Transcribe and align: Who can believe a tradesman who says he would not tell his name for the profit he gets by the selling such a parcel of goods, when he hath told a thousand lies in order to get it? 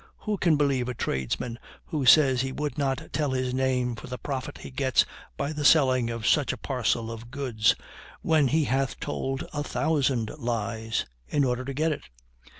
Who 0.21 0.39
can 0.39 0.57
believe 0.57 0.89
a 0.89 0.95
tradesman 0.95 1.59
who 1.85 2.07
says 2.07 2.41
he 2.41 2.51
would 2.51 2.75
not 2.75 3.09
tell 3.13 3.29
his 3.33 3.53
name 3.53 3.95
for 3.95 4.07
the 4.07 4.17
profit 4.17 4.57
he 4.57 4.71
gets 4.71 5.05
by 5.37 5.53
the 5.53 5.63
selling 5.63 6.09
such 6.23 6.51
a 6.51 6.57
parcel 6.57 7.11
of 7.11 7.29
goods, 7.29 7.75
when 8.23 8.47
he 8.47 8.63
hath 8.63 8.99
told 8.99 9.43
a 9.53 9.61
thousand 9.63 10.31
lies 10.39 11.05
in 11.27 11.43
order 11.43 11.63
to 11.65 11.75
get 11.75 11.91
it? 11.91 12.01